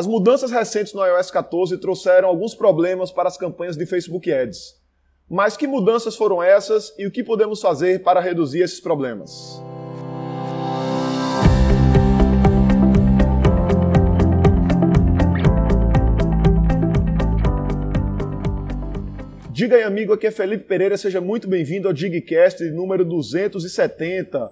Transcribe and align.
As 0.00 0.06
mudanças 0.06 0.50
recentes 0.50 0.94
no 0.94 1.04
iOS 1.04 1.30
14 1.30 1.76
trouxeram 1.76 2.26
alguns 2.26 2.54
problemas 2.54 3.12
para 3.12 3.28
as 3.28 3.36
campanhas 3.36 3.76
de 3.76 3.84
Facebook 3.84 4.32
Ads. 4.32 4.74
Mas 5.28 5.58
que 5.58 5.66
mudanças 5.66 6.16
foram 6.16 6.42
essas 6.42 6.90
e 6.98 7.06
o 7.06 7.10
que 7.10 7.22
podemos 7.22 7.60
fazer 7.60 8.02
para 8.02 8.18
reduzir 8.18 8.62
esses 8.62 8.80
problemas? 8.80 9.62
Diga 19.50 19.76
aí, 19.76 19.82
amigo, 19.82 20.14
aqui 20.14 20.28
é 20.28 20.30
Felipe 20.30 20.64
Pereira, 20.64 20.96
seja 20.96 21.20
muito 21.20 21.46
bem-vindo 21.46 21.86
ao 21.86 21.92
Digcast 21.92 22.64
número 22.70 23.04
270. 23.04 24.50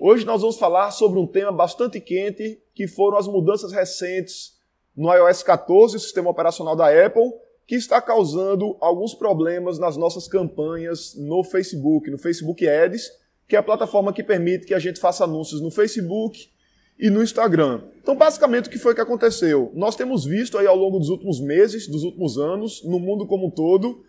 Hoje 0.00 0.24
nós 0.24 0.40
vamos 0.40 0.56
falar 0.56 0.92
sobre 0.92 1.18
um 1.18 1.26
tema 1.26 1.52
bastante 1.52 2.00
quente, 2.00 2.58
que 2.74 2.88
foram 2.88 3.18
as 3.18 3.28
mudanças 3.28 3.70
recentes 3.70 4.56
no 4.98 5.14
iOS 5.14 5.44
14, 5.44 5.96
o 5.96 6.00
sistema 6.00 6.28
operacional 6.28 6.74
da 6.74 6.88
Apple, 6.88 7.30
que 7.68 7.76
está 7.76 8.02
causando 8.02 8.76
alguns 8.80 9.14
problemas 9.14 9.78
nas 9.78 9.96
nossas 9.96 10.26
campanhas 10.26 11.14
no 11.16 11.44
Facebook, 11.44 12.10
no 12.10 12.18
Facebook 12.18 12.68
Ads, 12.68 13.08
que 13.46 13.54
é 13.54 13.60
a 13.60 13.62
plataforma 13.62 14.12
que 14.12 14.24
permite 14.24 14.66
que 14.66 14.74
a 14.74 14.78
gente 14.80 14.98
faça 14.98 15.22
anúncios 15.22 15.60
no 15.60 15.70
Facebook 15.70 16.50
e 16.98 17.10
no 17.10 17.22
Instagram. 17.22 17.82
Então, 18.02 18.16
basicamente, 18.16 18.66
o 18.66 18.70
que 18.70 18.78
foi 18.78 18.92
que 18.92 19.00
aconteceu? 19.00 19.70
Nós 19.72 19.94
temos 19.94 20.24
visto 20.24 20.58
aí 20.58 20.66
ao 20.66 20.74
longo 20.74 20.98
dos 20.98 21.10
últimos 21.10 21.40
meses, 21.40 21.86
dos 21.86 22.02
últimos 22.02 22.36
anos, 22.36 22.82
no 22.84 22.98
mundo 22.98 23.24
como 23.24 23.46
um 23.46 23.50
todo, 23.50 24.02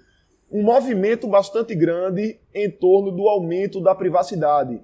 um 0.51 0.63
movimento 0.63 1.27
bastante 1.27 1.75
grande 1.75 2.39
em 2.51 2.71
torno 2.71 3.11
do 3.11 3.27
aumento 3.27 3.79
da 3.79 3.93
privacidade. 3.93 4.81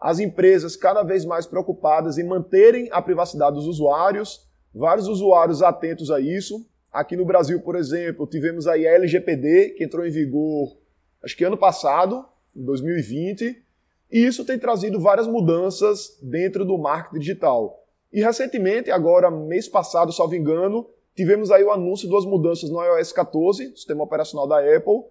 As 0.00 0.18
empresas 0.18 0.76
cada 0.76 1.02
vez 1.02 1.26
mais 1.26 1.46
preocupadas 1.46 2.16
em 2.16 2.24
manterem 2.24 2.88
a 2.90 3.02
privacidade 3.02 3.56
dos 3.56 3.66
usuários, 3.66 4.50
vários 4.74 5.06
usuários 5.08 5.62
atentos 5.62 6.10
a 6.10 6.20
isso. 6.20 6.66
Aqui 6.90 7.16
no 7.16 7.24
Brasil, 7.24 7.60
por 7.60 7.76
exemplo, 7.76 8.26
tivemos 8.26 8.66
aí 8.66 8.86
a 8.86 8.92
LGPD, 8.92 9.70
que 9.70 9.84
entrou 9.84 10.06
em 10.06 10.10
vigor, 10.10 10.76
acho 11.22 11.36
que 11.36 11.44
ano 11.44 11.56
passado, 11.56 12.24
em 12.54 12.64
2020, 12.64 13.62
e 14.10 14.26
isso 14.26 14.44
tem 14.44 14.58
trazido 14.58 15.00
várias 15.00 15.26
mudanças 15.26 16.18
dentro 16.22 16.64
do 16.64 16.76
marketing 16.76 17.18
digital. 17.18 17.82
E 18.12 18.20
recentemente, 18.20 18.90
agora 18.90 19.30
mês 19.30 19.68
passado, 19.68 20.12
salvo 20.12 20.34
engano, 20.34 20.86
tivemos 21.16 21.50
aí 21.50 21.64
o 21.64 21.70
anúncio 21.70 22.10
das 22.10 22.26
mudanças 22.26 22.68
no 22.68 22.84
iOS 22.84 23.12
14, 23.12 23.74
sistema 23.74 24.04
operacional 24.04 24.46
da 24.46 24.58
Apple, 24.58 25.02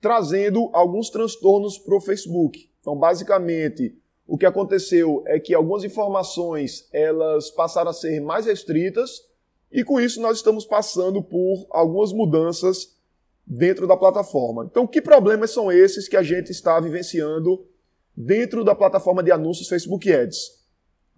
trazendo 0.00 0.70
alguns 0.72 1.10
transtornos 1.10 1.76
para 1.76 1.96
o 1.96 2.00
Facebook. 2.00 2.70
Então, 2.80 2.96
basicamente, 2.96 3.98
o 4.26 4.36
que 4.36 4.46
aconteceu 4.46 5.22
é 5.26 5.38
que 5.38 5.54
algumas 5.54 5.84
informações 5.84 6.88
elas 6.92 7.50
passaram 7.50 7.90
a 7.90 7.94
ser 7.94 8.20
mais 8.20 8.46
restritas 8.46 9.22
e 9.70 9.84
com 9.84 10.00
isso 10.00 10.20
nós 10.20 10.38
estamos 10.38 10.64
passando 10.64 11.22
por 11.22 11.66
algumas 11.70 12.12
mudanças 12.12 12.96
dentro 13.46 13.86
da 13.86 13.96
plataforma. 13.96 14.66
Então, 14.68 14.86
que 14.86 15.00
problemas 15.00 15.52
são 15.52 15.70
esses 15.70 16.08
que 16.08 16.16
a 16.16 16.22
gente 16.22 16.50
está 16.50 16.80
vivenciando 16.80 17.64
dentro 18.16 18.64
da 18.64 18.74
plataforma 18.74 19.22
de 19.22 19.30
anúncios 19.30 19.68
Facebook 19.68 20.12
Ads? 20.12 20.64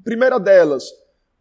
Primeira 0.05 0.39
delas, 0.39 0.84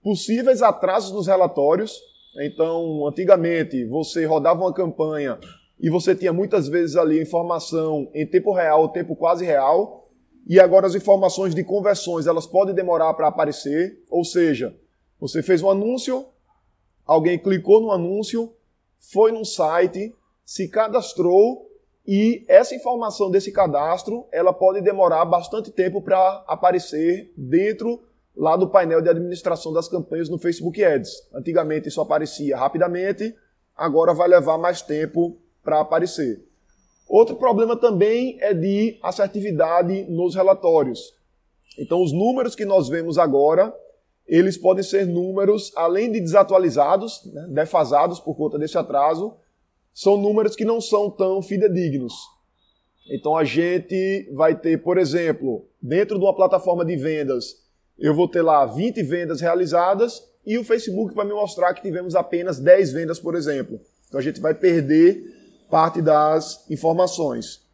possíveis 0.02 0.62
atrasos 0.62 1.12
nos 1.12 1.28
relatórios. 1.28 2.00
Então, 2.40 3.06
antigamente, 3.06 3.84
você 3.86 4.26
rodava 4.26 4.62
uma 4.62 4.73
campanha 4.73 5.38
e 5.80 5.90
você 5.90 6.16
tinha 6.16 6.32
muitas 6.32 6.68
vezes 6.68 6.95
ali 6.95 7.22
informação 7.22 8.10
em 8.14 8.26
tempo 8.26 8.54
real, 8.54 8.90
tempo 8.90 9.16
quase 9.16 9.45
real, 9.45 10.07
e 10.48 10.59
agora 10.59 10.88
as 10.88 10.95
informações 10.95 11.53
de 11.53 11.64
conversões, 11.64 12.26
elas 12.26 12.48
podem 12.48 12.73
demorar 12.73 13.14
para 13.14 13.28
aparecer, 13.28 14.02
ou 14.09 14.23
seja, 14.23 14.73
você 15.20 15.44
fez 15.44 15.62
um 15.62 15.70
anúncio, 15.70 16.26
alguém 17.06 17.38
clicou 17.38 17.81
no 17.81 17.92
anúncio, 17.92 18.54
foi 19.00 19.31
no 19.31 19.44
site, 19.44 20.16
se 20.45 20.70
cadastrou 20.70 21.67
e 22.08 22.45
essa 22.48 22.73
informação 22.73 23.30
desse 23.30 23.52
cadastro, 23.52 24.26
ela 24.31 24.54
pode 24.54 24.80
demorar 24.80 25.26
bastante 25.26 25.70
tempo 25.70 26.02
para 26.02 26.45
aparecer 26.48 27.33
dentro 27.36 28.02
lá 28.33 28.55
do 28.55 28.70
painel 28.70 29.02
de 29.02 29.10
administração 29.10 29.73
das 29.73 29.89
campanhas 29.89 30.30
no 30.30 30.38
Facebook 30.38 30.82
Ads. 30.82 31.11
Antigamente 31.33 31.89
isso 31.89 31.99
aparecia 31.99 32.55
rapidamente, 32.55 33.36
agora 33.76 34.14
vai 34.14 34.30
levar 34.30 34.58
mais 34.58 34.82
tempo 34.82 35.38
para 35.61 35.82
aparecer. 35.82 36.47
Outro 37.10 37.36
problema 37.38 37.76
também 37.78 38.38
é 38.42 38.54
de 38.54 38.98
assertividade 39.02 40.04
nos 40.10 40.36
relatórios. 40.36 41.14
Então, 41.78 42.02
os 42.02 42.12
números 42.12 42.56
que 42.56 42.66
nós 42.66 42.90
vemos 42.90 43.18
agora, 43.18 43.73
eles 44.28 44.58
podem 44.58 44.84
ser 44.84 45.06
números, 45.06 45.72
além 45.76 46.12
de 46.12 46.20
desatualizados, 46.20 47.23
né, 47.26 47.48
defasados 47.50 48.20
por 48.20 48.36
conta 48.36 48.58
desse 48.58 48.78
atraso, 48.78 49.36
são 49.94 50.17
números 50.17 50.56
que 50.56 50.66
não 50.66 50.82
são 50.82 51.10
tão 51.10 51.42
fidedignos. 51.42 52.14
Então, 53.10 53.38
a 53.38 53.46
gente 53.46 54.30
vai 54.34 54.60
ter, 54.60 54.84
por 54.84 54.98
exemplo, 54.98 55.66
dentro 55.82 56.20
de 56.20 56.26
uma 56.26 56.36
plataforma 56.36 56.84
de 56.84 56.98
vendas, 56.98 57.66
eu 57.98 58.14
vou 58.14 58.28
ter 58.28 58.42
lá 58.42 58.66
20 58.66 59.02
vendas 59.04 59.40
realizadas 59.40 60.22
e 60.46 60.58
o 60.58 60.64
Facebook 60.64 61.16
vai 61.16 61.26
me 61.26 61.34
mostrar 61.34 61.73
que 61.73 61.82
tivemos 61.82 62.16
apenas 62.16 62.60
10 62.60 62.92
vendas, 62.92 63.20
por 63.20 63.34
exemplo. 63.34 63.80
Então, 64.08 64.20
a 64.20 64.23
gente 64.23 64.42
vai 64.42 64.54
perder 64.54 65.36
parte 65.70 66.02
das 66.02 66.70
informações. 66.70 67.66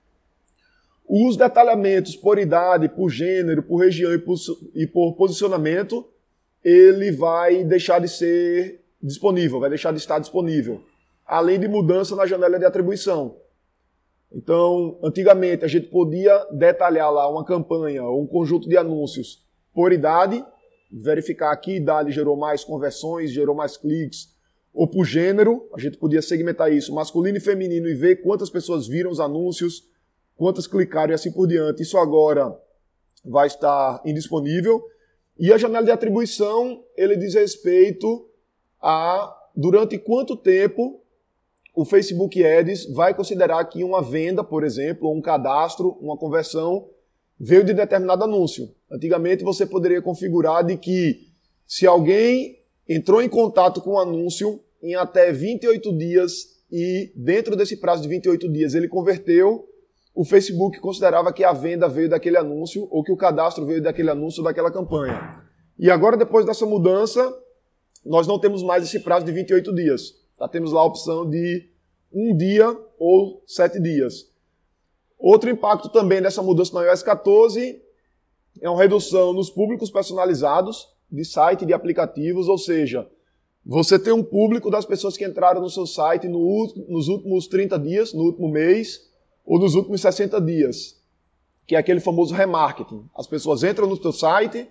Os 1.08 1.38
detalhamentos 1.38 2.16
por 2.16 2.40
idade, 2.40 2.90
por 2.90 3.10
gênero, 3.10 3.62
por 3.62 3.78
região 3.78 4.14
e 4.14 4.18
por, 4.18 4.36
e 4.74 4.88
por 4.88 5.14
posicionamento, 5.16 6.08
ele 6.64 7.12
vai 7.12 7.64
deixar 7.64 8.00
de 8.00 8.08
ser 8.08 8.82
disponível, 9.02 9.60
vai 9.60 9.70
deixar 9.70 9.92
de 9.92 9.98
estar 9.98 10.20
disponível. 10.20 10.82
Além 11.26 11.60
de 11.60 11.68
mudança 11.68 12.16
na 12.16 12.26
janela 12.26 12.58
de 12.58 12.66
atribuição. 12.66 13.38
Então, 14.32 14.98
antigamente 15.04 15.64
a 15.64 15.68
gente 15.68 15.88
podia 15.88 16.46
detalhar 16.52 17.12
lá 17.12 17.30
uma 17.30 17.46
campanha 17.46 18.04
ou 18.04 18.24
um 18.24 18.28
conjunto 18.28 18.68
de 18.68 18.76
anúncios 18.76 19.46
por 19.74 19.92
idade, 19.92 20.44
verificar 20.92 21.56
que 21.58 21.76
idade 21.76 22.12
gerou 22.12 22.36
mais 22.36 22.64
conversões, 22.64 23.32
gerou 23.32 23.56
mais 23.56 23.78
cliques, 23.78 24.33
ou 24.74 24.88
por 24.88 25.06
gênero, 25.06 25.70
a 25.74 25.80
gente 25.80 25.98
podia 25.98 26.22
segmentar 26.22 26.74
isso, 26.74 26.94
masculino 26.94 27.38
e 27.38 27.42
feminino, 27.42 27.88
e 27.88 27.94
ver 27.94 28.24
quantas 28.24 28.50
pessoas 28.50 28.88
viram 28.88 29.12
os 29.12 29.20
anúncios, 29.20 29.84
quantas 30.36 30.66
clicaram 30.66 31.12
e 31.12 31.14
assim 31.14 31.32
por 31.32 31.48
diante. 31.48 31.84
Isso 31.84 31.98
agora 31.98 32.58
vai 33.24 33.48
estar 33.48 34.02
indisponível. 34.04 34.84
E 35.38 35.54
a 35.54 35.58
janela 35.58 35.86
de 35.86 35.92
atribuição, 35.92 36.84
ele 36.98 37.16
diz 37.16 37.36
respeito 37.36 38.28
a 38.82 39.40
durante 39.56 39.98
quanto 40.00 40.36
tempo 40.36 41.02
o 41.76 41.86
Facebook 41.86 42.44
Ads 42.44 42.92
vai 42.94 43.14
considerar 43.14 43.64
que 43.66 43.84
uma 43.84 44.02
venda, 44.02 44.44
por 44.44 44.64
exemplo, 44.64 45.08
ou 45.08 45.16
um 45.16 45.22
cadastro, 45.22 45.98
uma 46.02 46.18
conversão, 46.18 46.88
veio 47.40 47.64
de 47.64 47.74
determinado 47.74 48.24
anúncio. 48.24 48.74
Antigamente 48.92 49.44
você 49.44 49.66
poderia 49.66 50.02
configurar 50.02 50.64
de 50.64 50.78
que 50.78 51.28
se 51.66 51.88
alguém 51.88 52.63
entrou 52.88 53.22
em 53.22 53.30
contato 53.30 53.82
com 53.82 53.92
o 53.92 54.00
anúncio 54.00 54.60
em 54.82 54.96
até 54.96 55.32
28 55.32 55.98
dias 55.98 56.62
e 56.72 57.12
dentro 57.16 57.56
desse 57.56 57.78
prazo 57.78 58.02
de 58.02 58.08
28 58.10 58.52
dias 58.52 58.74
ele 58.74 58.88
converteu, 58.88 59.68
o 60.14 60.24
Facebook 60.24 60.80
considerava 60.80 61.32
que 61.34 61.44
a 61.44 61.54
venda 61.54 61.88
veio 61.88 62.10
daquele 62.10 62.38
anúncio 62.38 62.88
ou 62.92 63.04
que 63.04 63.12
o 63.12 63.18
cadastro 63.18 63.66
veio 63.66 63.82
daquele 63.82 64.10
anúncio 64.10 64.42
ou 64.42 64.46
daquela 64.46 64.72
campanha. 64.72 65.42
E 65.78 65.90
agora, 65.90 66.16
depois 66.16 66.46
dessa 66.46 66.66
mudança, 66.66 67.36
nós 68.06 68.28
não 68.28 68.38
temos 68.38 68.62
mais 68.62 68.84
esse 68.84 69.00
prazo 69.00 69.26
de 69.26 69.32
28 69.32 69.74
dias. 69.74 70.14
Já 70.40 70.48
temos 70.48 70.72
lá 70.72 70.82
a 70.82 70.86
opção 70.86 71.28
de 71.28 71.68
um 72.12 72.36
dia 72.36 72.78
ou 73.00 73.44
sete 73.48 73.82
dias. 73.82 74.30
Outro 75.18 75.50
impacto 75.50 75.90
também 75.90 76.22
dessa 76.22 76.44
mudança 76.44 76.74
no 76.74 76.86
iOS 76.86 77.02
14 77.02 77.82
é 78.62 78.70
uma 78.70 78.80
redução 78.80 79.34
nos 79.34 79.50
públicos 79.50 79.90
personalizados 79.90 80.90
de 81.16 81.24
site, 81.24 81.66
de 81.66 81.74
aplicativos, 81.74 82.48
ou 82.48 82.58
seja, 82.58 83.08
você 83.66 83.98
tem 83.98 84.12
um 84.12 84.24
público 84.24 84.70
das 84.70 84.86
pessoas 84.86 85.16
que 85.16 85.26
entraram 85.26 85.62
no 85.62 85.70
seu 85.70 85.86
site 85.86 86.28
no, 86.28 86.74
nos 86.90 87.08
últimos 87.08 87.48
30 87.48 87.80
dias, 87.80 88.14
no 88.14 88.24
último 88.24 88.50
mês 88.50 89.10
ou 89.46 89.60
nos 89.60 89.76
últimos 89.76 90.02
60 90.02 90.42
dias, 90.42 91.00
que 91.66 91.76
é 91.76 91.80
aquele 91.80 92.00
famoso 92.00 92.34
remarketing. 92.34 93.06
As 93.16 93.28
pessoas 93.28 93.64
entram 93.64 93.88
no 93.88 94.02
seu 94.02 94.12
site, 94.12 94.68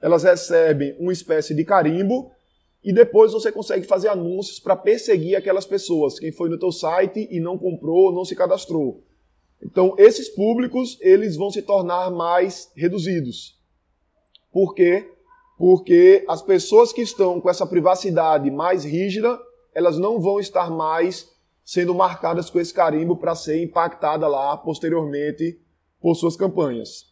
elas 0.00 0.22
recebem 0.22 0.94
uma 1.00 1.12
espécie 1.12 1.54
de 1.54 1.64
carimbo 1.64 2.30
e 2.84 2.92
depois 2.92 3.32
você 3.32 3.50
consegue 3.50 3.84
fazer 3.86 4.08
anúncios 4.08 4.60
para 4.60 4.76
perseguir 4.76 5.34
aquelas 5.34 5.66
pessoas, 5.66 6.18
quem 6.18 6.30
foi 6.30 6.48
no 6.48 6.58
teu 6.58 6.70
site 6.70 7.26
e 7.30 7.40
não 7.40 7.58
comprou, 7.58 8.12
não 8.12 8.24
se 8.24 8.36
cadastrou. 8.36 9.02
Então, 9.60 9.94
esses 9.98 10.28
públicos, 10.28 10.98
eles 11.00 11.34
vão 11.36 11.50
se 11.50 11.62
tornar 11.62 12.10
mais 12.10 12.70
reduzidos. 12.76 13.58
Por 14.52 14.74
quê? 14.74 15.15
Porque 15.58 16.24
as 16.28 16.42
pessoas 16.42 16.92
que 16.92 17.00
estão 17.00 17.40
com 17.40 17.48
essa 17.48 17.66
privacidade 17.66 18.50
mais 18.50 18.84
rígida, 18.84 19.38
elas 19.74 19.98
não 19.98 20.20
vão 20.20 20.38
estar 20.38 20.70
mais 20.70 21.30
sendo 21.64 21.94
marcadas 21.94 22.48
com 22.50 22.60
esse 22.60 22.72
carimbo 22.72 23.16
para 23.16 23.34
ser 23.34 23.62
impactada 23.62 24.28
lá 24.28 24.56
posteriormente 24.56 25.58
por 26.00 26.14
suas 26.14 26.36
campanhas. 26.36 27.06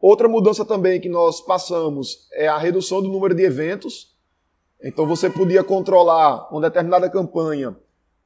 Outra 0.00 0.28
mudança 0.28 0.64
também 0.64 1.00
que 1.00 1.08
nós 1.08 1.40
passamos 1.40 2.28
é 2.32 2.48
a 2.48 2.56
redução 2.56 3.02
do 3.02 3.08
número 3.08 3.34
de 3.34 3.42
eventos. 3.42 4.16
Então 4.82 5.06
você 5.06 5.28
podia 5.28 5.62
controlar 5.62 6.48
uma 6.52 6.60
determinada 6.60 7.10
campanha, 7.10 7.76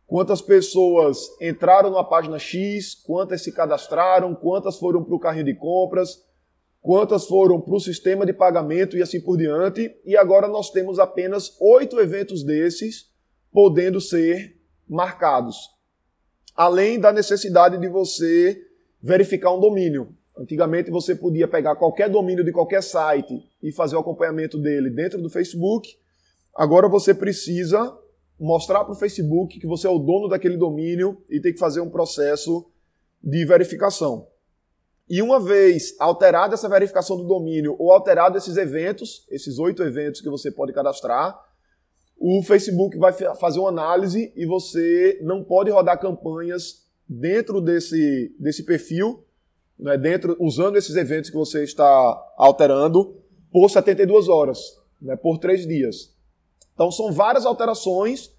quantas 0.07 0.43
pessoas 0.43 1.31
entraram 1.41 1.91
na 1.91 2.05
página 2.05 2.39
X, 2.39 2.95
quantas 2.95 3.43
se 3.43 3.53
cadastraram, 3.53 4.35
quantas 4.35 4.79
foram 4.79 5.03
para 5.03 5.15
o 5.15 5.19
carrinho 5.19 5.47
de 5.47 5.55
compras, 5.55 6.23
quantas 6.83 7.27
foram 7.27 7.61
para 7.61 7.75
o 7.75 7.81
sistema 7.81 8.27
de 8.27 8.33
pagamento 8.33 8.99
e 8.99 9.03
assim 9.03 9.21
por 9.21 9.39
diante. 9.39 9.97
E 10.05 10.17
agora 10.17 10.49
nós 10.49 10.71
temos 10.71 10.99
apenas 10.99 11.57
oito 11.61 11.99
eventos 12.01 12.43
desses 12.43 13.09
podendo 13.53 14.01
ser 14.01 14.61
marcados. 14.89 15.57
Além 16.55 16.99
da 16.99 17.13
necessidade 17.13 17.79
de 17.79 17.89
você 17.89 18.61
verificar 19.01 19.55
um 19.55 19.61
domínio. 19.61 20.15
Antigamente 20.37 20.91
você 20.91 21.15
podia 21.15 21.47
pegar 21.47 21.77
qualquer 21.77 22.09
domínio 22.09 22.45
de 22.45 22.53
qualquer 22.53 22.83
site 22.83 23.35
e 23.63 23.71
fazer 23.71 23.97
o 23.97 24.01
acompanhamento 24.01 24.59
dele 24.59 24.91
dentro 24.91 25.21
do 25.23 25.31
Facebook. 25.31 25.89
Agora 26.55 26.89
você 26.89 27.15
precisa 27.15 27.97
mostrar 28.39 28.85
para 28.85 28.93
o 28.93 28.99
Facebook 28.99 29.61
que 29.61 29.67
você 29.67 29.87
é 29.87 29.91
o 29.91 29.99
dono 29.99 30.29
daquele 30.29 30.57
domínio 30.57 31.23
e 31.31 31.41
tem 31.41 31.53
que 31.53 31.59
fazer 31.59 31.81
um 31.81 31.91
processo 31.91 32.67
de 33.23 33.45
verificação. 33.45 34.27
E 35.09 35.21
uma 35.21 35.41
vez 35.41 35.95
alterada 35.99 36.55
essa 36.55 36.69
verificação 36.69 37.17
do 37.17 37.25
domínio 37.25 37.77
ou 37.79 37.93
alterado 37.93 38.39
esses 38.39 38.57
eventos, 38.57 39.27
esses 39.31 39.59
oito 39.59 39.83
eventos 39.83 40.21
que 40.21 40.31
você 40.31 40.51
pode 40.51 40.73
cadastrar, 40.73 41.39
o 42.19 42.43
Facebook 42.43 42.97
vai 42.99 43.13
fazer 43.13 43.59
uma 43.59 43.69
análise 43.69 44.33
e 44.37 44.47
você 44.47 45.19
não 45.23 45.43
pode 45.43 45.71
rodar 45.71 45.99
campanhas 45.99 46.87
dentro 47.09 47.61
desse, 47.61 48.35
desse 48.39 48.65
perfil 48.65 49.25
né, 49.83 49.99
dentro, 49.99 50.37
usando 50.39 50.77
esses 50.77 50.95
eventos 50.95 51.29
que 51.29 51.37
você 51.37 51.65
está 51.65 51.85
alterando 52.37 53.17
por 53.51 53.69
72 53.69 54.29
horas, 54.29 54.59
né, 55.01 55.17
por 55.17 55.39
três 55.39 55.67
dias. 55.67 56.15
Então 56.73 56.91
são 56.91 57.13
várias 57.13 57.45
alterações 57.45 58.31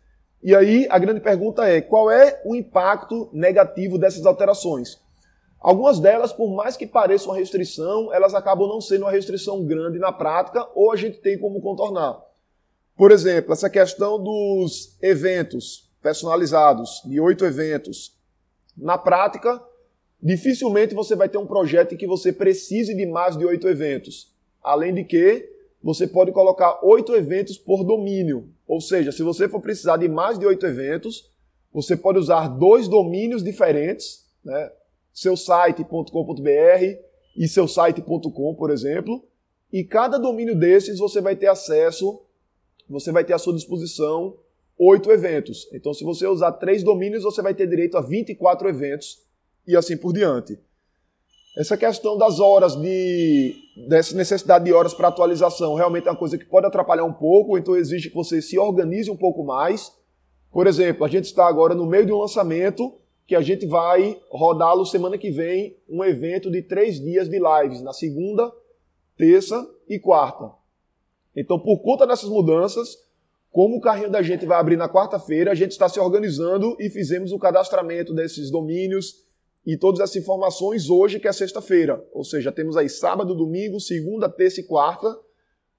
e 0.42 0.56
aí 0.56 0.88
a 0.90 0.98
grande 0.98 1.20
pergunta 1.20 1.68
é 1.68 1.82
qual 1.82 2.10
é 2.10 2.42
o 2.46 2.56
impacto 2.56 3.30
negativo 3.34 3.98
dessas 3.98 4.26
alterações? 4.26 5.02
Algumas 5.64 5.98
delas, 5.98 6.34
por 6.34 6.54
mais 6.54 6.76
que 6.76 6.86
pareçam 6.86 7.30
uma 7.30 7.38
restrição, 7.38 8.14
elas 8.14 8.36
acabam 8.36 8.68
não 8.68 8.82
sendo 8.82 9.04
uma 9.04 9.12
restrição 9.12 9.64
grande 9.64 9.98
na 9.98 10.12
prática 10.12 10.68
ou 10.76 10.92
a 10.92 10.98
gente 10.98 11.20
tem 11.20 11.40
como 11.40 11.62
contornar. 11.62 12.22
Por 12.98 13.14
exemplo, 13.14 13.54
essa 13.54 13.70
questão 13.70 14.22
dos 14.22 14.98
eventos 15.02 15.90
personalizados, 16.02 17.02
de 17.06 17.18
oito 17.18 17.46
eventos. 17.46 18.14
Na 18.76 18.98
prática, 18.98 19.64
dificilmente 20.22 20.94
você 20.94 21.16
vai 21.16 21.30
ter 21.30 21.38
um 21.38 21.48
projeto 21.48 21.96
em 21.96 21.98
que 21.98 22.06
você 22.06 22.34
precise 22.34 22.94
de 22.94 23.06
mais 23.06 23.38
de 23.38 23.46
oito 23.46 23.66
eventos. 23.66 24.34
Além 24.62 24.94
de 24.94 25.06
que 25.06 25.50
você 25.82 26.06
pode 26.06 26.34
colocar 26.34 26.84
oito 26.84 27.16
eventos 27.16 27.58
por 27.58 27.86
domínio. 27.86 28.50
Ou 28.68 28.82
seja, 28.82 29.14
se 29.14 29.24
você 29.24 29.48
for 29.48 29.62
precisar 29.62 29.96
de 29.96 30.10
mais 30.10 30.38
de 30.38 30.46
oito 30.46 30.66
eventos, 30.66 31.32
você 31.72 31.96
pode 31.96 32.20
usar 32.20 32.50
dois 32.50 32.90
domínios 32.90 33.42
diferentes, 33.42 34.26
né? 34.44 34.70
Seu 35.14 35.38
site.com.br 35.38 36.44
e 37.38 37.48
seu 37.48 37.68
site.com, 37.68 38.56
por 38.56 38.72
exemplo, 38.72 39.24
e 39.72 39.84
cada 39.84 40.18
domínio 40.18 40.56
desses 40.56 41.00
você 41.00 41.22
vai 41.22 41.36
ter 41.36 41.48
acesso, 41.48 42.22
você 42.90 43.12
vai 43.12 43.24
ter 43.24 43.34
à 43.34 43.38
sua 43.38 43.54
disposição 43.54 44.38
oito 44.78 45.12
eventos. 45.12 45.68
Então, 45.74 45.94
se 45.94 46.04
você 46.04 46.28
usar 46.28 46.52
três 46.54 46.84
domínios, 46.84 47.24
você 47.24 47.42
vai 47.42 47.54
ter 47.54 47.68
direito 47.68 47.98
a 47.98 48.02
24 48.02 48.68
eventos 48.68 49.20
e 49.68 49.76
assim 49.76 49.96
por 49.96 50.14
diante. 50.14 50.60
Essa 51.58 51.78
questão 51.78 52.18
das 52.18 52.40
horas 52.40 52.76
de 52.76 53.56
dessa 53.88 54.16
necessidade 54.16 54.66
de 54.66 54.74
horas 54.74 54.94
para 54.94 55.08
atualização 55.08 55.76
realmente 55.76 56.08
é 56.08 56.12
uma 56.12 56.18
coisa 56.18 56.38
que 56.38 56.46
pode 56.46 56.66
atrapalhar 56.66 57.04
um 57.04 57.14
pouco, 57.14 57.58
então 57.58 57.76
exige 57.76 58.10
que 58.10 58.16
você 58.16 58.42
se 58.42 58.58
organize 58.58 59.10
um 59.10 59.18
pouco 59.18 59.44
mais. 59.44 59.92
Por 60.52 60.68
exemplo, 60.68 61.06
a 61.06 61.08
gente 61.08 61.26
está 61.26 61.48
agora 61.48 61.76
no 61.76 61.86
meio 61.86 62.06
de 62.06 62.12
um 62.12 62.18
lançamento 62.18 62.92
que 63.26 63.36
a 63.36 63.42
gente 63.42 63.66
vai 63.66 64.20
rodá-lo 64.30 64.86
semana 64.86 65.18
que 65.18 65.32
vem, 65.32 65.78
um 65.90 66.04
evento 66.04 66.52
de 66.52 66.62
três 66.62 67.00
dias 67.00 67.30
de 67.30 67.40
lives, 67.40 67.82
na 67.82 67.94
segunda, 67.94 68.52
terça 69.18 69.66
e 69.88 70.00
quarta. 70.00 70.52
Então, 71.36 71.60
por 71.60 71.82
conta 71.82 72.06
dessas 72.06 72.30
mudanças, 72.30 72.98
como 73.52 73.78
o 73.78 73.82
carrinho 73.82 74.10
da 74.10 74.22
gente 74.22 74.46
vai 74.46 74.60
abrir 74.60 74.78
na 74.78 74.90
quarta-feira, 74.90 75.52
a 75.52 75.56
gente 75.56 75.72
está 75.72 75.88
se 75.88 76.00
organizando 76.00 76.76
e 76.80 76.90
fizemos 76.90 77.32
o 77.32 77.40
cadastramento 77.40 78.14
desses 78.14 78.52
domínios, 78.52 79.24
e 79.66 79.78
todas 79.78 80.02
essas 80.02 80.18
informações 80.18 80.90
hoje, 80.90 81.20
que 81.20 81.28
é 81.28 81.32
sexta-feira. 81.32 82.06
Ou 82.12 82.24
seja, 82.24 82.52
temos 82.52 82.76
aí 82.76 82.90
sábado, 82.90 83.34
domingo, 83.34 83.80
segunda, 83.80 84.30
terça 84.30 84.60
e 84.60 84.64
quarta, 84.64 85.18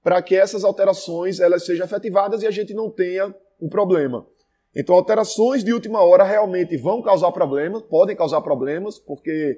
para 0.03 0.21
que 0.21 0.35
essas 0.35 0.63
alterações 0.63 1.39
elas 1.39 1.65
sejam 1.65 1.85
efetivadas 1.85 2.41
e 2.41 2.47
a 2.47 2.51
gente 2.51 2.73
não 2.73 2.89
tenha 2.89 3.33
um 3.61 3.69
problema. 3.69 4.25
Então, 4.75 4.95
alterações 4.95 5.63
de 5.63 5.71
última 5.71 6.01
hora 6.01 6.23
realmente 6.23 6.75
vão 6.75 7.01
causar 7.01 7.31
problemas, 7.31 7.81
podem 7.83 8.15
causar 8.15 8.41
problemas, 8.41 8.99
porque 8.99 9.57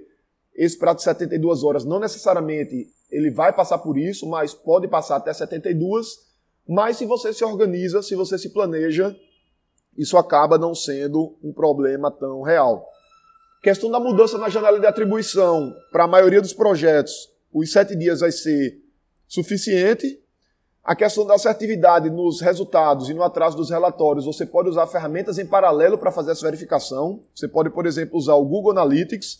esse 0.55 0.77
prazo 0.77 0.97
de 0.97 1.03
72 1.03 1.63
horas 1.63 1.83
não 1.83 1.99
necessariamente 1.99 2.87
ele 3.09 3.31
vai 3.31 3.53
passar 3.53 3.77
por 3.79 3.97
isso, 3.97 4.27
mas 4.27 4.53
pode 4.53 4.87
passar 4.87 5.15
até 5.15 5.33
72. 5.33 6.07
Mas 6.67 6.97
se 6.97 7.05
você 7.05 7.33
se 7.33 7.43
organiza, 7.43 8.03
se 8.03 8.15
você 8.15 8.37
se 8.37 8.49
planeja, 8.49 9.15
isso 9.97 10.17
acaba 10.17 10.57
não 10.57 10.75
sendo 10.75 11.37
um 11.43 11.51
problema 11.51 12.11
tão 12.11 12.41
real. 12.41 12.85
Questão 13.63 13.89
da 13.89 13.99
mudança 13.99 14.37
na 14.37 14.49
janela 14.49 14.79
de 14.79 14.85
atribuição. 14.85 15.73
Para 15.91 16.03
a 16.03 16.07
maioria 16.07 16.41
dos 16.41 16.53
projetos, 16.53 17.13
os 17.51 17.71
sete 17.71 17.95
dias 17.95 18.19
vai 18.19 18.31
ser 18.31 18.81
suficiente. 19.27 20.21
A 20.87 20.95
questão 20.95 21.25
da 21.25 21.33
assertividade 21.33 22.09
nos 22.09 22.39
resultados 22.39 23.09
e 23.09 23.13
no 23.13 23.21
atraso 23.21 23.57
dos 23.57 23.69
relatórios, 23.69 24.23
você 24.23 24.45
pode 24.45 24.69
usar 24.69 24.87
ferramentas 24.87 25.37
em 25.37 25.45
paralelo 25.45 25.97
para 25.97 26.13
fazer 26.13 26.31
essa 26.31 26.45
verificação. 26.45 27.19
Você 27.35 27.45
pode, 27.45 27.69
por 27.71 27.85
exemplo, 27.85 28.17
usar 28.17 28.35
o 28.35 28.45
Google 28.45 28.71
Analytics, 28.71 29.39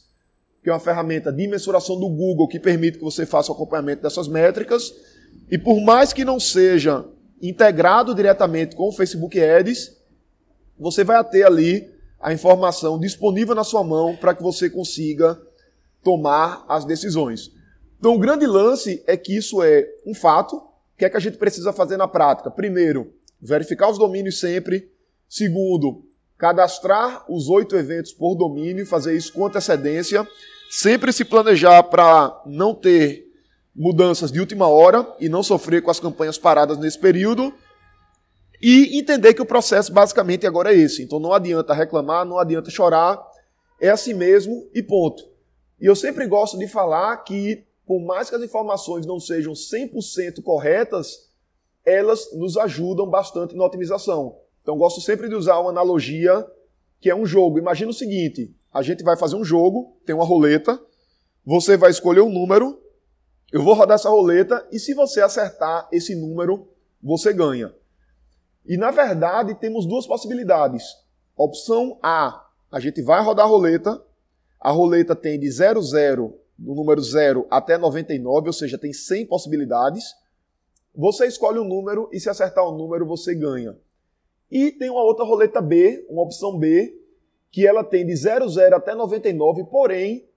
que 0.61 0.69
é 0.69 0.73
uma 0.73 0.79
ferramenta 0.81 1.31
de 1.31 1.47
mensuração 1.47 1.97
do 1.97 2.09
Google 2.09 2.49
que 2.49 2.59
permite 2.59 2.97
que 2.97 3.03
você 3.05 3.25
faça 3.25 3.49
o 3.49 3.55
acompanhamento 3.55 4.01
dessas 4.01 4.27
métricas. 4.27 4.94
E 5.49 5.57
por 5.57 5.79
mais 5.79 6.11
que 6.11 6.25
não 6.25 6.38
seja 6.38 7.05
integrado 7.41 8.13
diretamente 8.13 8.75
com 8.75 8.89
o 8.89 8.91
Facebook 8.91 9.41
Ads, 9.41 9.95
você 10.77 11.05
vai 11.05 11.23
ter 11.23 11.45
ali 11.45 11.89
a 12.19 12.33
informação 12.33 12.99
disponível 12.99 13.55
na 13.55 13.63
sua 13.63 13.85
mão 13.85 14.17
para 14.17 14.35
que 14.35 14.44
você 14.44 14.69
consiga 14.69 15.41
tomar 16.03 16.65
as 16.67 16.83
decisões. 16.83 17.53
Então, 17.97 18.15
o 18.15 18.19
grande 18.19 18.45
lance 18.45 19.01
é 19.07 19.15
que 19.15 19.33
isso 19.33 19.63
é 19.63 19.88
um 20.05 20.13
fato. 20.13 20.66
O 20.97 20.99
que 20.99 21.05
é 21.05 21.09
que 21.11 21.17
a 21.17 21.19
gente 21.19 21.38
precisa 21.38 21.71
fazer 21.71 21.95
na 21.95 22.07
prática? 22.07 22.49
Primeiro, 22.49 23.13
verificar 23.39 23.88
os 23.88 23.99
domínios 23.99 24.39
sempre. 24.39 24.91
Segundo, 25.29 26.03
cadastrar 26.39 27.23
os 27.31 27.49
oito 27.49 27.75
eventos 27.75 28.11
por 28.11 28.33
domínio, 28.33 28.83
fazer 28.83 29.16
isso 29.16 29.31
com 29.31 29.45
antecedência. 29.45 30.27
Sempre 30.71 31.13
se 31.13 31.23
planejar 31.23 31.83
para 31.83 32.42
não 32.47 32.73
ter 32.73 33.27
mudanças 33.75 34.31
de 34.31 34.39
última 34.39 34.68
hora 34.68 35.07
e 35.19 35.30
não 35.30 35.44
sofrer 35.44 35.83
com 35.83 35.92
as 35.92 35.99
campanhas 35.99 36.39
paradas 36.39 36.80
nesse 36.80 36.97
período. 36.97 37.54
E 38.59 38.97
entender 38.97 39.35
que 39.35 39.42
o 39.42 39.45
processo 39.45 39.94
basicamente 39.94 40.47
agora 40.47 40.73
é 40.73 40.77
esse. 40.77 41.04
Então 41.04 41.19
não 41.19 41.31
adianta 41.31 41.75
reclamar, 41.75 42.25
não 42.25 42.39
adianta 42.39 42.71
chorar, 42.71 43.23
é 43.80 43.89
assim 43.89 44.16
mesmo 44.16 44.68
e 44.73 44.81
ponto. 44.81 45.23
E 45.80 45.85
eu 45.85 45.95
sempre 45.95 46.25
gosto 46.25 46.57
de 46.57 46.68
falar 46.68 47.16
que, 47.18 47.67
por 47.87 48.01
mais 48.01 48.29
que 48.29 48.35
as 48.35 48.44
informações 48.44 49.06
não 49.06 49.17
sejam 49.17 49.53
100% 49.53 50.44
corretas, 50.44 51.31
elas 51.85 52.33
nos 52.33 52.57
ajudam 52.57 53.09
bastante 53.09 53.56
na 53.56 53.65
otimização. 53.65 54.37
Então 54.61 54.77
gosto 54.77 54.99
sempre 54.99 55.29
de 55.29 55.35
usar 55.35 55.57
uma 55.59 55.69
analogia 55.69 56.45
que 56.99 57.09
é 57.09 57.15
um 57.15 57.25
jogo. 57.25 57.57
Imagina 57.57 57.89
o 57.89 57.94
seguinte: 57.94 58.53
a 58.73 58.81
gente 58.81 59.03
vai 59.03 59.15
fazer 59.15 59.37
um 59.37 59.44
jogo, 59.44 59.97
tem 60.06 60.13
uma 60.13 60.25
roleta, 60.25 60.77
você 61.45 61.77
vai 61.77 61.89
escolher 61.89 62.19
um 62.19 62.29
número, 62.29 62.77
eu 63.53 63.63
vou 63.63 63.73
rodar 63.73 63.95
essa 63.95 64.09
roleta 64.09 64.67
e 64.69 64.77
se 64.77 64.94
você 64.94 65.21
acertar 65.21 65.87
esse 65.89 66.13
número, 66.13 66.67
você 67.01 67.31
ganha. 67.31 67.73
E 68.65 68.75
na 68.75 68.91
verdade 68.91 69.56
temos 69.56 69.85
duas 69.85 70.06
possibilidades. 70.06 70.83
Opção 71.37 71.97
A, 72.03 72.49
a 72.69 72.81
gente 72.81 73.01
vai 73.01 73.23
rodar 73.23 73.45
a 73.45 73.49
roleta. 73.49 74.03
A 74.59 74.71
roleta 74.71 75.15
tem 75.15 75.39
de 75.39 75.49
00, 75.49 76.37
do 76.57 76.73
número 76.73 77.02
0 77.02 77.45
até 77.49 77.78
99, 77.78 78.47
ou 78.47 78.54
seja, 78.54 78.78
tem 78.78 78.92
100 78.92 79.28
possibilidades. 79.28 80.16
Você 80.95 81.28
escolhe 81.28 81.59
um 81.59 81.68
número 81.68 82.09
e 82.11 82.19
se 82.19 82.30
acertar 82.30 82.68
o 82.68 82.76
número 82.76 83.06
você 83.06 83.35
ganha. 83.35 83.78
E 84.49 84.71
tem 84.71 84.90
uma 84.90 85.04
outra 85.04 85.26
roleta 85.26 85.61
B, 85.61 86.06
uma 86.09 86.23
opção 86.23 86.57
B, 86.57 86.99
que 87.52 87.68
ela 87.68 87.83
tem 87.83 88.06
de 88.06 88.16
00 88.16 88.76
até 88.76 88.95
99, 88.95 89.66
porém 89.66 90.28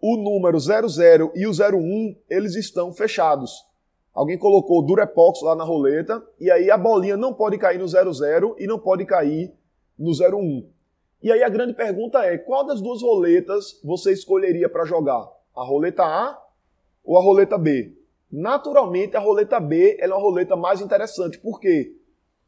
o 0.00 0.16
número 0.16 0.58
00 0.58 1.32
e 1.34 1.46
o 1.46 1.50
01 1.50 2.16
eles 2.28 2.54
estão 2.54 2.92
fechados. 2.92 3.64
Alguém 4.12 4.38
colocou 4.38 4.82
Durepox 4.82 5.42
lá 5.42 5.54
na 5.54 5.64
roleta 5.64 6.26
e 6.40 6.50
aí 6.50 6.70
a 6.70 6.78
bolinha 6.78 7.16
não 7.16 7.34
pode 7.34 7.58
cair 7.58 7.78
no 7.78 7.86
00 7.86 8.56
e 8.58 8.66
não 8.66 8.78
pode 8.78 9.04
cair 9.04 9.52
no 9.98 10.10
01. 10.10 10.68
E 11.22 11.32
aí 11.32 11.42
a 11.42 11.48
grande 11.48 11.74
pergunta 11.74 12.24
é: 12.24 12.38
qual 12.38 12.64
das 12.64 12.80
duas 12.80 13.02
roletas 13.02 13.78
você 13.84 14.12
escolheria 14.12 14.68
para 14.68 14.84
jogar? 14.84 15.35
A 15.56 15.64
roleta 15.64 16.04
A 16.04 16.38
ou 17.02 17.16
a 17.16 17.22
roleta 17.22 17.56
B? 17.56 17.96
Naturalmente, 18.30 19.16
a 19.16 19.20
roleta 19.20 19.58
B 19.58 19.96
é 19.98 20.06
uma 20.06 20.16
roleta 20.16 20.54
mais 20.56 20.80
interessante. 20.80 21.38
Por 21.38 21.58
quê? 21.58 21.96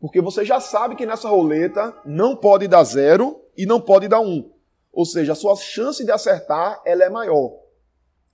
Porque 0.00 0.21
você 0.21 0.45
já 0.45 0.61
sabe 0.61 0.95
que 0.95 1.07
nessa 1.07 1.29
roleta 1.29 1.97
não 2.05 2.37
pode 2.37 2.69
dar 2.69 2.85
zero 2.85 3.41
e 3.57 3.65
não 3.65 3.81
pode 3.81 4.07
dar 4.09 4.21
um. 4.21 4.50
Ou 4.93 5.07
seja, 5.07 5.33
a 5.33 5.37
sua 5.37 5.57
chance 5.57 6.05
de 6.05 6.12
acertar 6.12 6.81
ela 6.85 7.05
é 7.05 7.09
maior. 7.09 7.53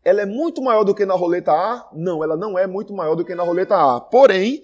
Ela 0.04 0.22
é 0.22 0.26
muito 0.26 0.60
maior 0.60 0.84
do 0.84 0.94
que 0.94 1.06
na 1.06 1.14
roleta 1.14 1.52
A? 1.52 1.88
Não, 1.94 2.22
ela 2.22 2.36
não 2.36 2.58
é 2.58 2.66
muito 2.66 2.92
maior 2.92 3.14
do 3.14 3.24
que 3.24 3.34
na 3.34 3.42
roleta 3.42 3.76
A. 3.76 4.00
Porém, 4.00 4.62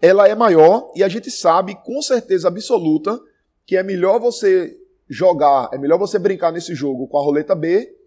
ela 0.00 0.26
é 0.26 0.34
maior 0.34 0.90
e 0.96 1.04
a 1.04 1.08
gente 1.08 1.30
sabe 1.30 1.76
com 1.84 2.02
certeza 2.02 2.48
absoluta 2.48 3.20
que 3.64 3.76
é 3.76 3.82
melhor 3.82 4.18
você 4.18 4.76
jogar, 5.08 5.68
é 5.72 5.78
melhor 5.78 5.98
você 5.98 6.18
brincar 6.18 6.50
nesse 6.50 6.74
jogo 6.74 7.06
com 7.06 7.18
a 7.18 7.22
roleta 7.22 7.54
B 7.54 8.01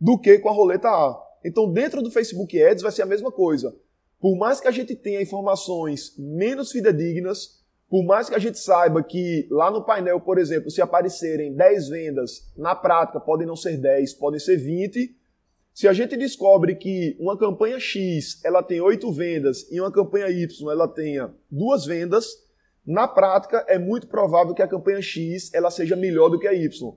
do 0.00 0.18
que 0.18 0.38
com 0.38 0.48
a 0.48 0.52
roleta 0.52 0.88
A. 0.88 1.20
Então, 1.44 1.70
dentro 1.70 2.02
do 2.02 2.10
Facebook 2.10 2.60
Ads 2.62 2.82
vai 2.82 2.92
ser 2.92 3.02
a 3.02 3.06
mesma 3.06 3.30
coisa. 3.30 3.74
Por 4.20 4.36
mais 4.36 4.60
que 4.60 4.68
a 4.68 4.70
gente 4.70 4.96
tenha 4.96 5.20
informações 5.20 6.14
menos 6.18 6.72
fidedignas, 6.72 7.62
por 7.88 8.02
mais 8.04 8.28
que 8.28 8.34
a 8.34 8.38
gente 8.38 8.58
saiba 8.58 9.02
que 9.02 9.46
lá 9.50 9.70
no 9.70 9.84
painel, 9.84 10.20
por 10.20 10.38
exemplo, 10.38 10.70
se 10.70 10.80
aparecerem 10.80 11.54
10 11.54 11.88
vendas, 11.88 12.50
na 12.56 12.74
prática 12.74 13.20
podem 13.20 13.46
não 13.46 13.54
ser 13.54 13.76
10, 13.76 14.14
podem 14.14 14.40
ser 14.40 14.56
20. 14.56 15.14
Se 15.72 15.86
a 15.86 15.92
gente 15.92 16.16
descobre 16.16 16.74
que 16.74 17.16
uma 17.20 17.36
campanha 17.38 17.78
X 17.78 18.40
ela 18.44 18.62
tem 18.62 18.80
8 18.80 19.12
vendas 19.12 19.70
e 19.70 19.80
uma 19.80 19.92
campanha 19.92 20.30
Y 20.30 20.70
ela 20.72 20.88
tenha 20.88 21.32
duas 21.50 21.84
vendas, 21.84 22.26
na 22.86 23.06
prática 23.06 23.64
é 23.68 23.78
muito 23.78 24.06
provável 24.06 24.54
que 24.54 24.62
a 24.62 24.68
campanha 24.68 25.02
X 25.02 25.52
ela 25.52 25.70
seja 25.70 25.94
melhor 25.94 26.28
do 26.30 26.38
que 26.38 26.48
a 26.48 26.54
Y. 26.54 26.94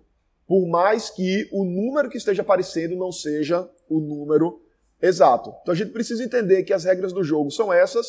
Por 0.47 0.65
mais 0.67 1.09
que 1.09 1.49
o 1.51 1.65
número 1.65 2.09
que 2.09 2.17
esteja 2.17 2.41
aparecendo 2.41 2.95
não 2.95 3.11
seja 3.11 3.69
o 3.89 3.99
número 3.99 4.61
exato. 5.01 5.53
Então 5.61 5.73
a 5.73 5.77
gente 5.77 5.91
precisa 5.91 6.23
entender 6.23 6.63
que 6.63 6.73
as 6.73 6.85
regras 6.85 7.11
do 7.11 7.23
jogo 7.23 7.51
são 7.51 7.71
essas, 7.71 8.07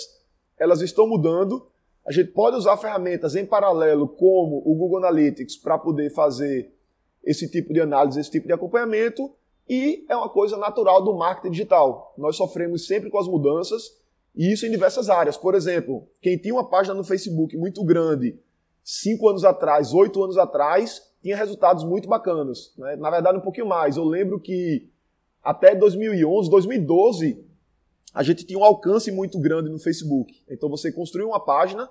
elas 0.59 0.81
estão 0.81 1.07
mudando 1.07 1.67
a 2.09 2.11
gente 2.11 2.31
pode 2.31 2.57
usar 2.57 2.75
ferramentas 2.79 3.37
em 3.37 3.45
paralelo, 3.45 4.09
como 4.09 4.63
o 4.65 4.75
Google 4.75 4.97
Analytics, 4.97 5.59
para 5.59 5.77
poder 5.77 6.09
fazer 6.09 6.73
esse 7.23 7.51
tipo 7.51 7.71
de 7.71 7.83
análise, 7.83 8.19
esse 8.19 8.31
tipo 8.31 8.47
de 8.47 8.53
acompanhamento, 8.55 9.31
e 9.69 10.07
é 10.09 10.17
uma 10.17 10.31
coisa 10.31 10.57
natural 10.57 11.05
do 11.05 11.13
marketing 11.13 11.51
digital. 11.51 12.15
Nós 12.17 12.35
sofremos 12.35 12.87
sempre 12.87 13.11
com 13.11 13.19
as 13.19 13.29
mudanças, 13.29 13.95
e 14.35 14.51
isso 14.51 14.65
em 14.65 14.71
diversas 14.71 15.11
áreas. 15.11 15.37
Por 15.37 15.55
exemplo, 15.55 16.09
quem 16.23 16.39
tinha 16.39 16.55
uma 16.55 16.67
página 16.67 16.95
no 16.95 17.05
Facebook 17.05 17.55
muito 17.59 17.85
grande, 17.85 18.41
cinco 18.83 19.29
anos 19.29 19.45
atrás, 19.45 19.93
oito 19.93 20.25
anos 20.25 20.39
atrás, 20.39 21.03
tinha 21.23 21.37
resultados 21.37 21.85
muito 21.85 22.09
bacanas. 22.09 22.73
Né? 22.77 22.97
Na 22.97 23.11
verdade, 23.11 23.39
um 23.39 23.43
pouquinho 23.43 23.67
mais. 23.67 23.97
Eu 23.97 24.05
lembro 24.05 24.41
que 24.41 24.89
até 25.43 25.75
2011, 25.75 26.51
2012, 26.51 27.45
a 28.15 28.23
gente 28.23 28.45
tinha 28.45 28.59
um 28.59 28.65
alcance 28.65 29.11
muito 29.11 29.39
grande 29.39 29.71
no 29.71 29.79
Facebook. 29.79 30.43
Então 30.49 30.69
você 30.69 30.91
construía 30.91 31.27
uma 31.27 31.45
página, 31.45 31.89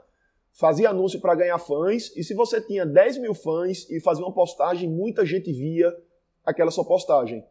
fazia 0.54 0.90
anúncio 0.90 1.20
para 1.20 1.36
ganhar 1.36 1.58
fãs, 1.60 2.12
e 2.16 2.24
se 2.24 2.34
você 2.34 2.60
tinha 2.60 2.86
10 2.86 3.20
mil 3.20 3.34
fãs 3.34 3.90
e 3.90 4.00
fazia 4.00 4.26
uma 4.26 4.34
postagem, 4.34 4.90
muita 4.90 5.26
gente 5.26 5.52
via 5.52 5.96
aquela 6.46 6.72
sua 6.72 6.86
postagem. 6.86 7.44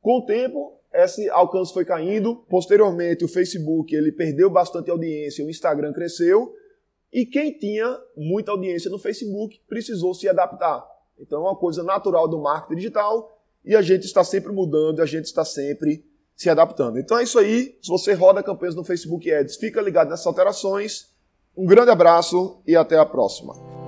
Com 0.00 0.18
o 0.18 0.26
tempo, 0.26 0.78
esse 0.92 1.28
alcance 1.30 1.72
foi 1.72 1.84
caindo. 1.84 2.36
Posteriormente, 2.48 3.24
o 3.24 3.28
Facebook 3.28 3.94
ele 3.94 4.12
perdeu 4.12 4.50
bastante 4.50 4.90
audiência, 4.90 5.44
o 5.44 5.50
Instagram 5.50 5.92
cresceu, 5.92 6.54
e 7.12 7.26
quem 7.26 7.56
tinha 7.56 7.98
muita 8.16 8.50
audiência 8.50 8.90
no 8.90 8.98
Facebook 8.98 9.60
precisou 9.68 10.14
se 10.14 10.28
adaptar. 10.28 10.86
Então 11.20 11.38
é 11.40 11.50
uma 11.50 11.56
coisa 11.56 11.82
natural 11.82 12.26
do 12.26 12.38
marketing 12.38 12.76
digital 12.76 13.38
e 13.64 13.76
a 13.76 13.82
gente 13.82 14.04
está 14.04 14.24
sempre 14.24 14.52
mudando, 14.52 15.00
a 15.00 15.06
gente 15.06 15.26
está 15.26 15.44
sempre 15.44 16.04
se 16.34 16.48
adaptando. 16.48 16.98
Então 16.98 17.18
é 17.18 17.22
isso 17.22 17.38
aí. 17.38 17.78
Se 17.82 17.88
você 17.88 18.14
roda 18.14 18.42
campanhas 18.42 18.74
no 18.74 18.84
Facebook 18.84 19.30
Ads, 19.30 19.56
fica 19.56 19.80
ligado 19.80 20.08
nessas 20.08 20.26
alterações. 20.26 21.10
Um 21.56 21.66
grande 21.66 21.90
abraço 21.90 22.62
e 22.66 22.74
até 22.74 22.98
a 22.98 23.04
próxima. 23.04 23.79